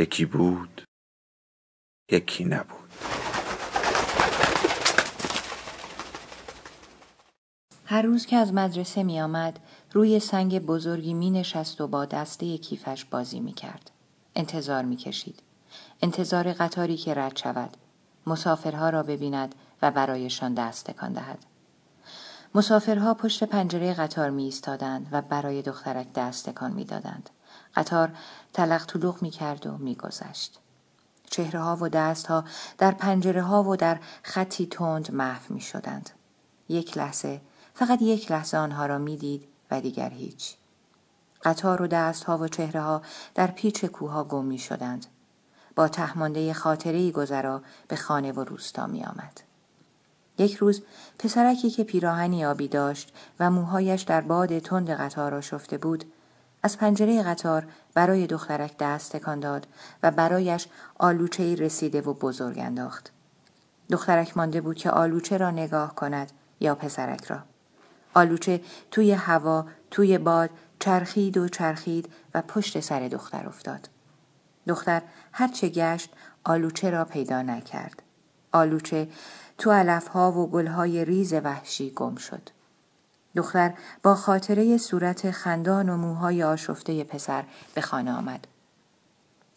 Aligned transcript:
یکی 0.00 0.24
بود 0.24 0.82
یکی 2.10 2.44
نبود 2.44 2.90
هر 7.84 8.02
روز 8.02 8.26
که 8.26 8.36
از 8.36 8.52
مدرسه 8.52 9.02
می 9.02 9.20
آمد 9.20 9.58
روی 9.92 10.20
سنگ 10.20 10.58
بزرگی 10.58 11.14
می 11.14 11.30
نشست 11.30 11.80
و 11.80 11.86
با 11.86 12.04
دسته 12.04 12.58
کیفش 12.58 13.04
بازی 13.04 13.40
می 13.40 13.52
کرد. 13.52 13.90
انتظار 14.34 14.84
می 14.84 14.96
کشید. 14.96 15.42
انتظار 16.02 16.52
قطاری 16.52 16.96
که 16.96 17.14
رد 17.14 17.36
شود. 17.36 17.76
مسافرها 18.26 18.90
را 18.90 19.02
ببیند 19.02 19.54
و 19.82 19.90
برایشان 19.90 20.54
دست 20.54 20.90
تکان 20.90 21.12
دهد. 21.12 21.38
مسافرها 22.54 23.14
پشت 23.14 23.44
پنجره 23.44 23.94
قطار 23.94 24.30
می 24.30 24.44
ایستادند 24.44 25.08
و 25.12 25.22
برای 25.22 25.62
دخترک 25.62 26.12
دست 26.12 26.50
تکان 26.50 26.72
می 26.72 26.84
دادند. 26.84 27.30
قطار 27.74 28.12
تلق 28.52 28.86
طلوق 28.86 29.22
می 29.22 29.30
کرد 29.30 29.66
و 29.66 29.78
می 29.78 29.94
گذشت. 29.94 30.58
چهره 31.30 31.60
ها 31.60 31.78
و 31.80 31.88
دست 31.88 32.26
ها 32.26 32.44
در 32.78 32.92
پنجره 32.92 33.42
ها 33.42 33.62
و 33.64 33.76
در 33.76 33.98
خطی 34.22 34.66
تند 34.66 35.14
محو 35.14 35.54
می 35.54 35.60
شدند. 35.60 36.10
یک 36.68 36.98
لحظه 36.98 37.40
فقط 37.74 38.02
یک 38.02 38.32
لحظه 38.32 38.56
آنها 38.56 38.86
را 38.86 38.98
می 38.98 39.16
دید 39.16 39.48
و 39.70 39.80
دیگر 39.80 40.10
هیچ. 40.10 40.56
قطار 41.42 41.82
و 41.82 41.86
دست 41.86 42.24
ها 42.24 42.38
و 42.38 42.48
چهره 42.48 42.80
ها 42.80 43.02
در 43.34 43.46
پیچ 43.46 43.84
کوها 43.84 44.24
گم 44.24 44.44
می 44.44 44.58
شدند. 44.58 45.06
با 45.74 45.88
تهمانده 45.88 46.52
خاطره 46.52 47.10
گذرا 47.10 47.62
به 47.88 47.96
خانه 47.96 48.32
و 48.32 48.44
روستا 48.44 48.86
می 48.86 49.04
آمد. 49.04 49.40
یک 50.38 50.54
روز 50.54 50.82
پسرکی 51.18 51.70
که 51.70 51.84
پیراهنی 51.84 52.44
آبی 52.44 52.68
داشت 52.68 53.12
و 53.40 53.50
موهایش 53.50 54.02
در 54.02 54.20
باد 54.20 54.58
تند 54.58 54.90
قطار 54.90 55.34
آشفته 55.34 55.78
بود 55.78 56.04
از 56.62 56.78
پنجره 56.78 57.22
قطار 57.22 57.66
برای 57.94 58.26
دخترک 58.26 58.76
دست 58.78 59.16
تکان 59.16 59.40
داد 59.40 59.66
و 60.02 60.10
برایش 60.10 60.66
آلوچه 60.98 61.54
رسیده 61.54 62.00
و 62.00 62.14
بزرگ 62.14 62.58
انداخت. 62.58 63.10
دخترک 63.90 64.36
مانده 64.36 64.60
بود 64.60 64.76
که 64.76 64.90
آلوچه 64.90 65.36
را 65.36 65.50
نگاه 65.50 65.94
کند 65.94 66.32
یا 66.60 66.74
پسرک 66.74 67.24
را. 67.24 67.38
آلوچه 68.14 68.60
توی 68.90 69.12
هوا، 69.12 69.66
توی 69.90 70.18
باد 70.18 70.50
چرخید 70.78 71.36
و 71.36 71.48
چرخید 71.48 72.12
و 72.34 72.42
پشت 72.42 72.80
سر 72.80 73.08
دختر 73.08 73.46
افتاد. 73.46 73.88
دختر 74.66 75.02
هرچه 75.32 75.68
گشت 75.68 76.10
آلوچه 76.44 76.90
را 76.90 77.04
پیدا 77.04 77.42
نکرد. 77.42 78.02
آلوچه 78.52 79.08
تو 79.58 79.72
علفها 79.72 80.32
و 80.32 80.50
گلهای 80.50 81.04
ریز 81.04 81.32
وحشی 81.32 81.90
گم 81.90 82.16
شد. 82.16 82.50
دختر 83.36 83.74
با 84.02 84.14
خاطره 84.14 84.78
صورت 84.78 85.30
خندان 85.30 85.88
و 85.88 85.96
موهای 85.96 86.42
آشفته 86.42 87.04
پسر 87.04 87.44
به 87.74 87.80
خانه 87.80 88.12
آمد. 88.12 88.46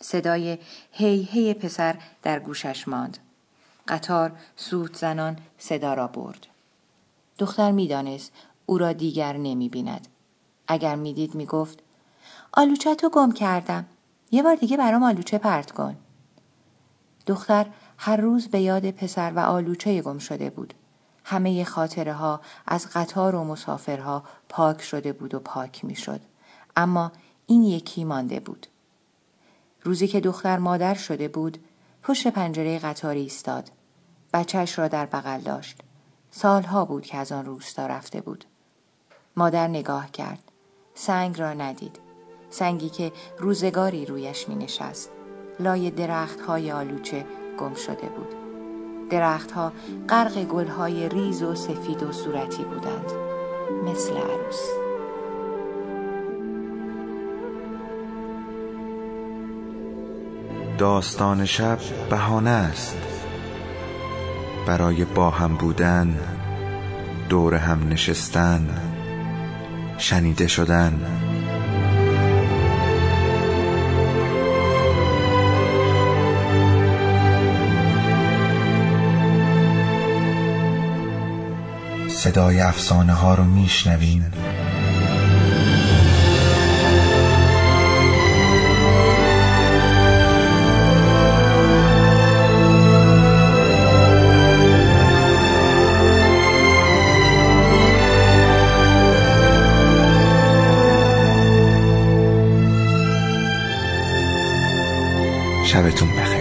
صدای 0.00 0.58
هی 0.92 1.22
هی 1.22 1.54
پسر 1.54 1.96
در 2.22 2.38
گوشش 2.38 2.88
ماند. 2.88 3.18
قطار 3.88 4.32
سوت 4.56 4.96
زنان 4.96 5.38
صدا 5.58 5.94
را 5.94 6.06
برد. 6.06 6.46
دختر 7.38 7.70
می‌دانست 7.70 8.32
او 8.66 8.78
را 8.78 8.92
دیگر 8.92 9.36
نمی 9.36 9.68
بیند. 9.68 10.08
اگر 10.68 10.94
می‌دید 10.94 11.34
می‌گفت 11.34 11.78
آلوچه 12.52 12.94
تو 12.94 13.08
گم 13.08 13.32
کردم. 13.32 13.86
یه 14.30 14.42
بار 14.42 14.54
دیگه 14.54 14.76
برام 14.76 15.02
آلوچه 15.02 15.38
پرت 15.38 15.70
کن. 15.70 15.96
دختر 17.26 17.66
هر 17.98 18.16
روز 18.16 18.48
به 18.48 18.60
یاد 18.60 18.90
پسر 18.90 19.32
و 19.36 19.38
آلوچه 19.38 20.02
گم 20.02 20.18
شده 20.18 20.50
بود. 20.50 20.74
همه 21.30 21.64
خاطره 21.64 22.12
ها 22.12 22.40
از 22.66 22.86
قطار 22.94 23.34
و 23.34 23.44
مسافرها 23.44 24.24
پاک 24.48 24.82
شده 24.82 25.12
بود 25.12 25.34
و 25.34 25.38
پاک 25.38 25.84
می 25.84 25.94
شد. 25.94 26.20
اما 26.76 27.12
این 27.46 27.64
یکی 27.64 28.04
مانده 28.04 28.40
بود. 28.40 28.66
روزی 29.82 30.08
که 30.08 30.20
دختر 30.20 30.58
مادر 30.58 30.94
شده 30.94 31.28
بود 31.28 31.58
پشت 32.02 32.26
پنجره 32.26 32.78
قطار 32.78 33.14
ایستاد. 33.14 33.70
بچهش 34.32 34.78
را 34.78 34.88
در 34.88 35.06
بغل 35.06 35.40
داشت. 35.40 35.80
سالها 36.30 36.84
بود 36.84 37.06
که 37.06 37.18
از 37.18 37.32
آن 37.32 37.46
روستا 37.46 37.86
رفته 37.86 38.20
بود. 38.20 38.44
مادر 39.36 39.68
نگاه 39.68 40.10
کرد. 40.10 40.42
سنگ 40.94 41.40
را 41.40 41.52
ندید. 41.52 41.98
سنگی 42.50 42.88
که 42.88 43.12
روزگاری 43.38 44.06
رویش 44.06 44.48
می 44.48 44.54
نشست. 44.54 45.10
لای 45.60 45.90
درخت 45.90 46.40
های 46.40 46.72
آلوچه 46.72 47.26
گم 47.58 47.74
شده 47.74 48.06
بود. 48.06 48.39
درختها 49.10 49.72
غرق 50.08 50.44
گلهای 50.44 51.08
ریز 51.08 51.42
و 51.42 51.54
سفید 51.54 52.02
و 52.02 52.12
صورتی 52.12 52.62
بودند. 52.62 53.10
مثل 53.84 54.12
عروس. 54.12 54.60
داستان 60.78 61.44
شب 61.44 61.78
بهانه 62.10 62.50
است. 62.50 62.96
برای 64.66 65.04
با 65.04 65.30
هم 65.30 65.54
بودن 65.54 66.18
دور 67.28 67.54
هم 67.54 67.88
نشستن 67.88 68.68
شنیده 69.98 70.46
شدن. 70.46 71.00
صدای 82.20 82.60
افسانه 82.60 83.12
ها 83.12 83.34
رو 83.34 83.44
میشنوین 83.44 84.24
شبتون 105.64 106.08
بخیر. 106.08 106.39